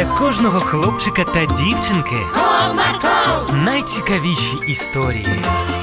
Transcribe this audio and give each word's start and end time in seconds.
для 0.00 0.18
кожного 0.18 0.60
хлопчика 0.60 1.24
та 1.24 1.44
дівчинки 1.44 2.16
Comarco, 2.34 3.54
найцікавіші 3.64 4.56
історії. 4.68 5.26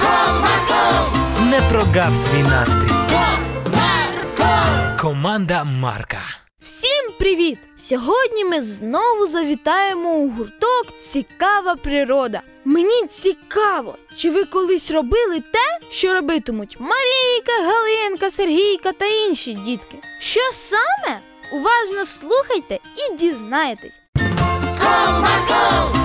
Comarco, 0.00 1.46
Не 1.50 1.60
прогав 1.70 2.16
свій 2.16 2.42
настрій. 2.42 2.94
Comarco. 3.10 5.00
Команда 5.00 5.64
Марка. 5.64 6.20
Всім 6.62 7.12
привіт! 7.18 7.58
Сьогодні 7.76 8.44
ми 8.44 8.62
знову 8.62 9.26
завітаємо 9.26 10.10
у 10.10 10.30
гурток 10.30 10.98
Цікава 11.00 11.76
природа. 11.76 12.42
Мені 12.64 13.06
цікаво, 13.06 13.96
чи 14.16 14.30
ви 14.30 14.44
колись 14.44 14.90
робили 14.90 15.40
те, 15.40 15.88
що 15.90 16.14
робитимуть 16.14 16.76
Марійка, 16.80 17.52
Галинка, 17.72 18.30
Сергійка 18.30 18.92
та 18.92 19.06
інші 19.06 19.54
дітки. 19.54 19.96
Що 20.20 20.40
саме? 20.52 21.20
Уважно 21.52 22.06
слухайте 22.06 22.78
і 22.96 23.16
дізнаєтесь. 23.16 24.00
Marcão, 24.84 25.22
Marcão. 25.22 26.03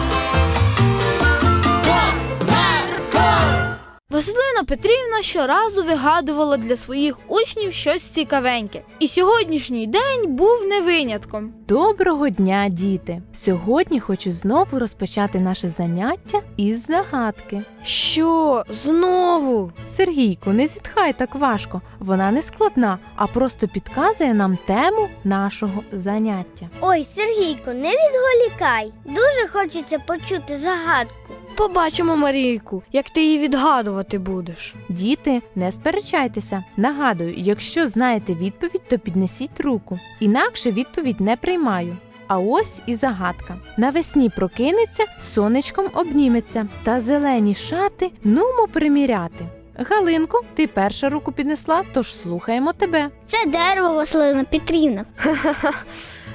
Василина 4.19 4.63
Петрівна 4.67 5.23
щоразу 5.23 5.83
вигадувала 5.83 6.57
для 6.57 6.75
своїх 6.77 7.17
учнів 7.27 7.73
щось 7.73 8.03
цікавеньке, 8.03 8.81
і 8.99 9.07
сьогоднішній 9.07 9.87
день 9.87 10.35
був 10.35 10.65
не 10.65 10.81
винятком. 10.81 11.53
Доброго 11.67 12.29
дня, 12.29 12.69
діти! 12.69 13.21
Сьогодні 13.33 13.99
хочу 13.99 14.31
знову 14.31 14.79
розпочати 14.79 15.39
наше 15.39 15.69
заняття 15.69 16.41
із 16.57 16.85
загадки. 16.85 17.61
Що 17.83 18.63
знову? 18.69 19.71
Сергійку, 19.87 20.49
не 20.49 20.67
зітхай 20.67 21.13
так 21.13 21.35
важко, 21.35 21.81
вона 21.99 22.31
не 22.31 22.41
складна, 22.41 22.99
а 23.15 23.27
просто 23.27 23.67
підказує 23.67 24.33
нам 24.33 24.57
тему 24.65 25.09
нашого 25.23 25.83
заняття. 25.91 26.67
Ой, 26.81 27.05
Сергійко, 27.15 27.73
не 27.73 27.91
відволікай. 27.91 28.91
Дуже 29.05 29.48
хочеться 29.54 29.99
почути 29.99 30.57
загадку. 30.57 31.33
Побачимо 31.60 32.18
Марійку, 32.18 32.84
як 32.91 33.10
ти 33.10 33.24
її 33.24 33.40
відгадувати 33.40 34.18
будеш. 34.18 34.76
Діти, 34.90 35.41
не 35.55 35.71
сперечайтеся. 35.71 36.63
Нагадую, 36.77 37.34
якщо 37.38 37.88
знаєте 37.88 38.34
відповідь, 38.34 38.82
то 38.90 38.99
піднесіть 38.99 39.60
руку. 39.60 39.99
Інакше 40.20 40.71
відповідь 40.71 41.21
не 41.21 41.35
приймаю. 41.35 41.98
А 42.27 42.40
ось 42.40 42.82
і 42.85 42.96
загадка. 42.96 43.57
Навесні 43.77 44.29
прокинеться, 44.29 45.05
сонечком 45.34 45.85
обніметься, 45.93 46.68
та 46.84 47.01
зелені 47.01 47.55
шати 47.55 48.12
нумо 48.23 48.68
приміряти. 48.71 49.46
Галинко, 49.76 50.41
ти 50.55 50.68
перша 50.68 51.10
руку 51.10 51.32
піднесла, 51.32 51.84
тож 51.94 52.16
слухаємо 52.16 52.73
тебе. 52.73 53.10
Це 53.26 53.38
дерево 53.46 53.94
Василина 53.94 54.44
Петрівна. 54.44 55.05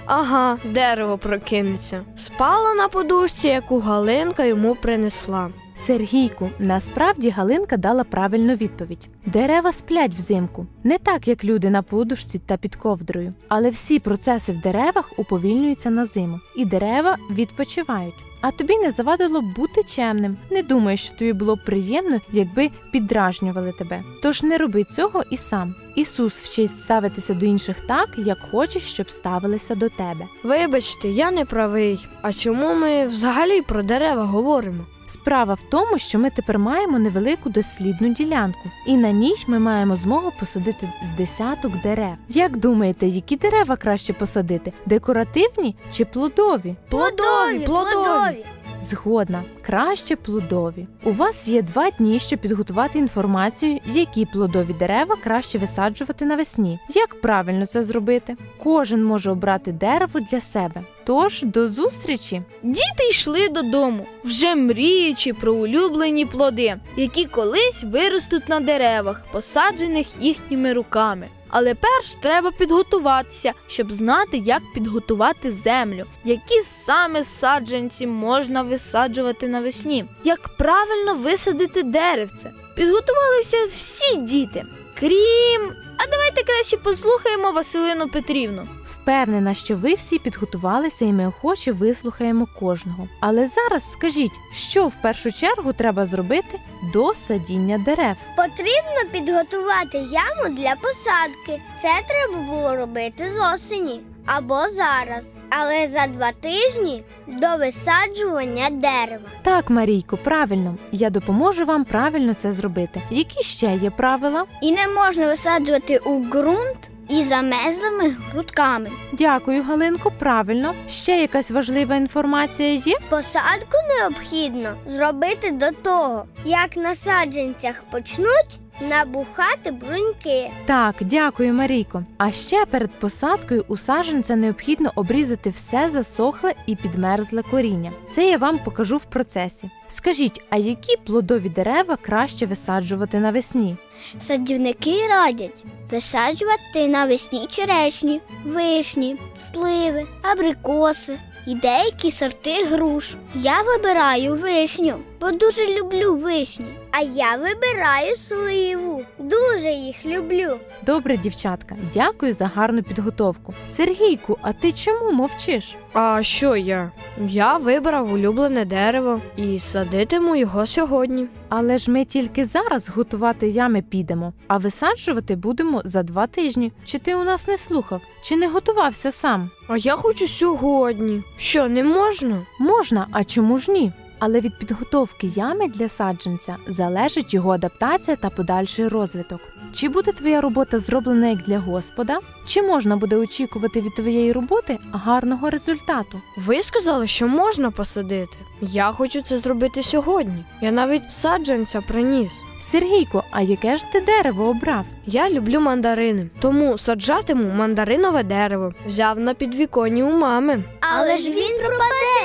Ага, 0.06 0.58
дерево 0.64 1.18
прокинеться. 1.18 2.04
Спала 2.16 2.74
на 2.74 2.88
подушці, 2.88 3.48
яку 3.48 3.78
Галинка 3.78 4.44
йому 4.44 4.74
принесла. 4.74 5.50
Сергійку, 5.74 6.50
насправді 6.58 7.30
Галинка 7.30 7.76
дала 7.76 8.04
правильну 8.04 8.54
відповідь. 8.54 9.08
Дерева 9.26 9.72
сплять 9.72 10.14
взимку, 10.14 10.66
не 10.84 10.98
так, 10.98 11.28
як 11.28 11.44
люди 11.44 11.70
на 11.70 11.82
подушці 11.82 12.38
та 12.38 12.56
під 12.56 12.76
ковдрою, 12.76 13.32
але 13.48 13.70
всі 13.70 13.98
процеси 13.98 14.52
в 14.52 14.60
деревах 14.60 15.12
уповільнюються 15.16 15.90
на 15.90 16.06
зиму, 16.06 16.40
і 16.56 16.64
дерева 16.64 17.16
відпочивають. 17.30 18.14
А 18.46 18.50
тобі 18.50 18.78
не 18.78 18.92
завадило 18.92 19.40
бути 19.40 19.82
чемним. 19.82 20.36
Не 20.50 20.62
думаєш, 20.62 21.04
що 21.04 21.14
тобі 21.14 21.32
було 21.32 21.56
приємно, 21.56 22.20
якби 22.32 22.70
піддражнювали 22.92 23.72
тебе. 23.72 24.02
Тож 24.22 24.42
не 24.42 24.58
роби 24.58 24.84
цього 24.84 25.22
і 25.30 25.36
сам. 25.36 25.74
Ісус 25.94 26.34
вчить 26.34 26.70
ставитися 26.70 27.34
до 27.34 27.46
інших 27.46 27.76
так, 27.80 28.08
як 28.16 28.38
хочеш, 28.50 28.82
щоб 28.82 29.10
ставилися 29.10 29.74
до 29.74 29.88
тебе. 29.88 30.26
Вибачте, 30.42 31.08
я 31.08 31.30
не 31.30 31.44
правий. 31.44 32.06
А 32.22 32.32
чому 32.32 32.74
ми 32.74 33.06
взагалі 33.06 33.62
про 33.62 33.82
дерева 33.82 34.24
говоримо? 34.24 34.84
Справа 35.08 35.54
в 35.54 35.62
тому, 35.70 35.98
що 35.98 36.18
ми 36.18 36.30
тепер 36.30 36.58
маємо 36.58 36.98
невелику 36.98 37.50
дослідну 37.50 38.08
ділянку, 38.14 38.70
і 38.86 38.96
на 38.96 39.10
ній 39.10 39.34
ми 39.46 39.58
маємо 39.58 39.96
змогу 39.96 40.32
посадити 40.40 40.92
з 41.04 41.12
десяток 41.12 41.72
дерев. 41.82 42.14
Як 42.28 42.56
думаєте, 42.56 43.06
які 43.06 43.36
дерева 43.36 43.76
краще 43.76 44.12
посадити? 44.12 44.72
Декоративні 44.86 45.76
чи 45.92 46.04
плодові? 46.04 46.76
Плодові, 46.90 47.58
плодові. 47.66 48.44
Згодна, 48.90 49.44
краще 49.62 50.16
плодові. 50.16 50.86
У 51.04 51.12
вас 51.12 51.48
є 51.48 51.62
два 51.62 51.90
дні, 51.90 52.18
щоб 52.18 52.38
підготувати 52.38 52.98
інформацію, 52.98 53.80
які 53.86 54.26
плодові 54.26 54.72
дерева 54.72 55.16
краще 55.24 55.58
висаджувати 55.58 56.24
навесні. 56.24 56.78
Як 56.94 57.20
правильно 57.20 57.66
це 57.66 57.84
зробити? 57.84 58.36
Кожен 58.62 59.04
може 59.04 59.30
обрати 59.30 59.72
дерево 59.72 60.20
для 60.30 60.40
себе. 60.40 60.82
Тож 61.04 61.42
до 61.42 61.68
зустрічі! 61.68 62.42
Діти 62.62 63.08
йшли 63.10 63.48
додому, 63.48 64.06
вже 64.24 64.54
мріючи 64.54 65.32
про 65.32 65.54
улюблені 65.54 66.26
плоди, 66.26 66.74
які 66.96 67.24
колись 67.24 67.84
виростуть 67.84 68.48
на 68.48 68.60
деревах, 68.60 69.24
посаджених 69.32 70.06
їхніми 70.20 70.72
руками. 70.72 71.28
Але 71.56 71.74
перш 71.74 72.10
треба 72.22 72.50
підготуватися, 72.50 73.52
щоб 73.66 73.92
знати, 73.92 74.36
як 74.38 74.62
підготувати 74.74 75.52
землю, 75.52 76.04
які 76.24 76.62
саме 76.62 77.24
саджанці 77.24 78.06
можна 78.06 78.62
висаджувати 78.62 79.48
навесні, 79.48 80.04
як 80.24 80.48
правильно 80.48 81.14
висадити 81.14 81.82
деревце. 81.82 82.50
Підготувалися 82.76 83.56
всі 83.74 84.16
діти, 84.16 84.62
крім. 85.00 85.72
А 85.96 86.06
давайте 86.10 86.42
краще 86.42 86.76
послухаємо 86.76 87.52
Василину 87.52 88.08
Петрівну. 88.08 88.68
Впевнена, 89.04 89.54
що 89.54 89.76
ви 89.76 89.94
всі 89.94 90.18
підготувалися 90.18 91.04
і 91.04 91.12
ми 91.12 91.26
охоче 91.26 91.72
вислухаємо 91.72 92.48
кожного. 92.60 93.08
Але 93.20 93.48
зараз 93.48 93.92
скажіть, 93.92 94.32
що 94.52 94.86
в 94.86 94.92
першу 95.02 95.32
чергу 95.32 95.72
треба 95.72 96.06
зробити 96.06 96.60
до 96.92 97.14
садіння 97.14 97.78
дерев. 97.78 98.16
Потрібно 98.36 99.12
підготувати 99.12 99.98
яму 99.98 100.56
для 100.56 100.74
посадки. 100.82 101.62
Це 101.82 101.88
треба 102.08 102.42
було 102.50 102.76
робити 102.76 103.32
з 103.36 103.54
осені 103.54 104.00
або 104.26 104.54
зараз. 104.54 105.24
Але 105.50 105.88
за 105.88 106.06
два 106.06 106.32
тижні 106.32 107.02
до 107.26 107.46
висаджування 107.56 108.70
дерева. 108.70 109.28
Так, 109.42 109.70
Марійко, 109.70 110.16
правильно. 110.16 110.76
Я 110.92 111.10
допоможу 111.10 111.64
вам 111.64 111.84
правильно 111.84 112.34
це 112.34 112.52
зробити. 112.52 113.02
Які 113.10 113.42
ще 113.42 113.78
є 113.82 113.90
правила? 113.90 114.44
І 114.62 114.72
не 114.72 114.88
можна 114.88 115.26
висаджувати 115.26 115.98
у 115.98 116.18
ґрунт 116.24 116.90
із 117.08 117.26
замезлими 117.26 118.16
грудками. 118.32 118.90
Дякую, 119.12 119.62
Галинко. 119.62 120.10
Правильно. 120.18 120.74
Ще 120.88 121.20
якась 121.20 121.50
важлива 121.50 121.96
інформація 121.96 122.74
є? 122.74 122.96
Посадку 123.08 123.76
необхідно 123.98 124.76
зробити 124.86 125.50
до 125.50 125.70
того, 125.70 126.24
як 126.44 126.76
на 126.76 126.94
саджанцях 126.94 127.82
почнуть 127.90 128.58
набухати 128.80 129.70
бруньки. 129.70 130.50
Так, 130.66 130.94
дякую, 131.00 131.54
Марійко. 131.54 132.04
А 132.18 132.32
ще 132.32 132.66
перед 132.66 132.90
посадкою 132.90 133.64
у 133.68 133.76
саджанця 133.76 134.36
необхідно 134.36 134.92
обрізати 134.94 135.50
все 135.50 135.90
засохле 135.90 136.54
і 136.66 136.76
підмерзле 136.76 137.42
коріння. 137.42 137.92
Це 138.10 138.28
я 138.30 138.36
вам 138.36 138.58
покажу 138.58 138.96
в 138.96 139.04
процесі. 139.04 139.70
Скажіть, 139.88 140.40
а 140.50 140.56
які 140.56 140.96
плодові 140.96 141.48
дерева 141.48 141.96
краще 142.02 142.46
висаджувати 142.46 143.18
навесні? 143.18 143.76
Садівники 144.20 145.08
радять 145.08 145.64
висаджувати 145.90 146.88
навесні 146.88 147.46
черешні, 147.50 148.20
вишні, 148.44 149.16
сливи, 149.36 150.06
абрикоси 150.22 151.18
і 151.46 151.54
деякі 151.54 152.10
сорти 152.10 152.64
груш. 152.64 153.16
Я 153.34 153.62
вибираю 153.62 154.34
вишню, 154.36 154.94
бо 155.20 155.30
дуже 155.30 155.66
люблю 155.78 156.14
вишні. 156.14 156.66
А 156.90 157.00
я 157.00 157.36
вибираю 157.36 158.16
сливу. 158.16 159.02
Дуже 159.18 159.68
їх 159.70 160.06
люблю. 160.06 160.56
Добре, 160.86 161.16
дівчатка, 161.16 161.76
дякую 161.94 162.32
за 162.32 162.46
гарну 162.46 162.82
підготовку. 162.82 163.54
Сергійку, 163.66 164.38
а 164.42 164.52
ти 164.52 164.72
чому 164.72 165.12
мовчиш? 165.12 165.76
А 165.92 166.22
що 166.22 166.56
я? 166.56 166.90
Я 167.28 167.56
вибрав 167.56 168.12
улюблене 168.12 168.64
дерево 168.64 169.20
і 169.36 169.58
садитиму 169.58 170.36
його 170.36 170.66
сьогодні. 170.66 171.26
Але 171.48 171.78
ж 171.78 171.90
ми 171.90 172.04
тільки 172.04 172.44
зараз 172.44 172.88
готувати 172.88 173.48
ями 173.48 173.82
підемо, 173.82 174.32
а 174.48 174.56
висаджувати 174.58 175.36
будемо 175.36 175.82
за 175.84 176.02
два 176.02 176.26
тижні. 176.26 176.72
Чи 176.84 176.98
ти 176.98 177.14
у 177.14 177.24
нас 177.24 177.48
не 177.48 177.58
слухав, 177.58 178.00
чи 178.22 178.36
не 178.36 178.48
готувався 178.48 179.12
сам? 179.12 179.50
А 179.68 179.76
я 179.76 179.96
хочу 179.96 180.28
сьогодні. 180.28 181.22
Що, 181.38 181.68
не 181.68 181.84
можна? 181.84 182.46
Можна, 182.60 183.06
а 183.12 183.24
чому 183.24 183.58
ж 183.58 183.70
ні? 183.72 183.92
Але 184.18 184.40
від 184.40 184.58
підготовки 184.58 185.26
ями 185.26 185.68
для 185.68 185.88
саджанця 185.88 186.56
залежить 186.66 187.34
його 187.34 187.50
адаптація 187.50 188.16
та 188.16 188.30
подальший 188.30 188.88
розвиток. 188.88 189.40
Чи 189.74 189.88
буде 189.88 190.12
твоя 190.12 190.40
робота 190.40 190.78
зроблена 190.78 191.26
як 191.28 191.38
для 191.38 191.58
Господа? 191.58 192.18
Чи 192.46 192.62
можна 192.62 192.96
буде 192.96 193.16
очікувати 193.16 193.80
від 193.80 193.94
твоєї 193.94 194.32
роботи 194.32 194.78
гарного 194.92 195.50
результату? 195.50 196.20
Ви 196.36 196.62
сказали, 196.62 197.06
що 197.06 197.28
можна 197.28 197.70
посадити. 197.70 198.36
Я 198.60 198.92
хочу 198.92 199.22
це 199.22 199.38
зробити 199.38 199.82
сьогодні. 199.82 200.44
Я 200.60 200.72
навіть 200.72 201.12
саджанця 201.12 201.80
приніс. 201.80 202.32
Сергійко, 202.60 203.24
а 203.30 203.40
яке 203.42 203.76
ж 203.76 203.84
ти 203.92 204.00
дерево 204.00 204.44
обрав? 204.48 204.84
Я 205.06 205.30
люблю 205.30 205.60
мандарини, 205.60 206.30
тому 206.40 206.78
саджатиму 206.78 207.50
мандаринове 207.50 208.22
дерево. 208.22 208.72
Взяв 208.86 209.18
на 209.20 209.34
підвіконні 209.34 210.02
у 210.02 210.10
мами. 210.10 210.62
Але 210.98 211.18
ж 211.18 211.30
він 211.30 211.58
пропаде. 211.58 212.23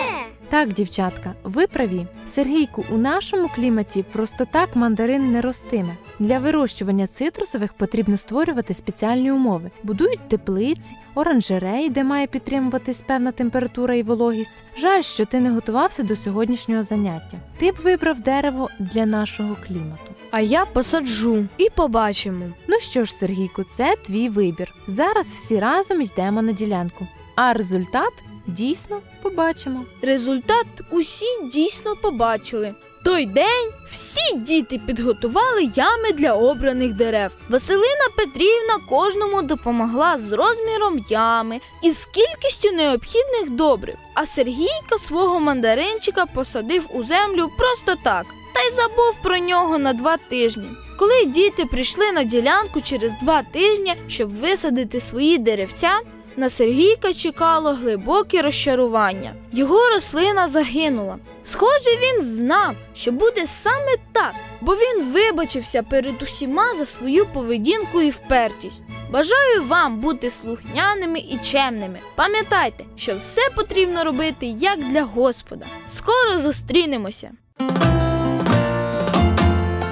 Так, 0.50 0.74
дівчатка, 0.74 1.34
ви 1.44 1.68
праві. 1.68 2.08
Сергійку, 2.28 2.86
у 2.92 2.98
нашому 2.98 3.50
кліматі 3.56 4.06
просто 4.12 4.46
так 4.52 4.76
мандарин 4.76 5.32
не 5.32 5.42
ростиме. 5.42 5.96
Для 6.20 6.40
вирощування 6.40 7.08
цитрусових 7.08 7.74
потрібно 7.74 8.18
створювати 8.18 8.74
спеціальні 8.74 9.32
умови. 9.32 9.72
Будують 9.84 10.30
теплиці, 10.30 10.94
оранжереї, 11.16 11.90
де 11.90 12.04
має 12.04 12.28
підтримуватись 12.28 13.02
певна 13.02 13.32
температура 13.32 13.96
і 13.96 14.04
вологість. 14.04 14.64
Жаль, 14.78 15.02
що 15.02 15.26
ти 15.26 15.40
не 15.40 15.52
готувався 15.52 16.04
до 16.04 16.16
сьогоднішнього 16.16 16.84
заняття. 16.84 17.38
Ти 17.58 17.72
б 17.72 17.76
вибрав 17.84 18.20
дерево 18.20 18.70
для 18.80 19.06
нашого 19.06 19.56
клімату. 19.68 20.14
А 20.32 20.42
я 20.42 20.66
посаджу 20.66 21.46
і 21.58 21.70
побачимо. 21.70 22.46
Ну 22.68 22.80
що 22.80 23.04
ж, 23.04 23.14
Сергійку, 23.14 23.64
це 23.64 23.96
твій 24.06 24.30
вибір. 24.30 24.74
Зараз 24.88 25.28
всі 25.28 25.60
разом 25.60 26.02
йдемо 26.02 26.42
на 26.42 26.52
ділянку. 26.52 27.08
А 27.36 27.54
результат 27.54 28.14
дійсно 28.48 29.02
побачимо. 29.22 29.86
Результат 30.02 30.66
усі 30.92 31.26
дійсно 31.52 31.96
побачили. 31.96 32.74
Той 33.04 33.26
день 33.26 33.70
всі 33.92 34.36
діти 34.36 34.80
підготували 34.88 35.64
ями 35.76 36.12
для 36.14 36.34
обраних 36.34 36.94
дерев. 36.94 37.32
Василина 37.50 38.08
Петрівна 38.18 38.80
кожному 38.90 39.42
допомогла 39.42 40.18
з 40.18 40.32
розміром 40.32 41.06
ями 41.10 41.60
і 41.84 41.92
з 41.92 42.06
кількістю 42.06 42.72
необхідних 42.72 43.50
добрив. 43.50 43.96
А 44.14 44.26
Сергійка 44.26 44.98
свого 45.08 45.40
мандаринчика 45.40 46.26
посадив 46.26 46.88
у 46.94 47.04
землю 47.04 47.50
просто 47.58 47.96
так, 48.04 48.26
та 48.54 48.62
й 48.62 48.72
забув 48.72 49.16
про 49.24 49.38
нього 49.38 49.78
на 49.78 49.94
два 49.94 50.18
тижні. 50.18 50.70
Коли 51.00 51.26
діти 51.26 51.66
прийшли 51.66 52.12
на 52.12 52.24
ділянку 52.24 52.82
через 52.82 53.12
два 53.22 53.44
тижні, 53.44 53.96
щоб 54.08 54.36
висадити 54.36 55.02
свої 55.02 55.38
деревця, 55.38 56.00
на 56.40 56.50
Сергійка 56.50 57.14
чекало 57.14 57.74
глибоке 57.74 58.42
розчарування. 58.42 59.34
Його 59.52 59.90
рослина 59.90 60.48
загинула. 60.48 61.18
Схоже, 61.46 61.90
він 62.02 62.24
знав, 62.24 62.76
що 62.96 63.12
буде 63.12 63.48
саме 63.48 63.96
так, 64.12 64.34
бо 64.62 64.76
він 64.76 65.12
вибачився 65.12 65.84
перед 65.84 66.22
усіма 66.22 66.74
за 66.74 66.86
свою 66.86 67.26
поведінку 67.26 68.02
і 68.02 68.10
впертість. 68.10 68.82
Бажаю 69.12 69.64
вам 69.64 70.00
бути 70.00 70.32
слухняними 70.32 71.20
і 71.20 71.40
чемними. 71.52 72.00
Пам'ятайте, 72.16 72.84
що 72.96 73.16
все 73.16 73.42
потрібно 73.56 74.04
робити 74.04 74.46
як 74.46 74.80
для 74.80 75.04
Господа. 75.04 75.66
Скоро 75.88 76.40
зустрінемося! 76.40 77.32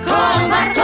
Комарко, 0.07 0.76